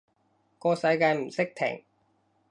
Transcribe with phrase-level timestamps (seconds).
[0.57, 1.83] 個世界唔識停